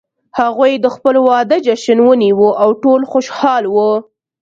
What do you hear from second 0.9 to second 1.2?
خپل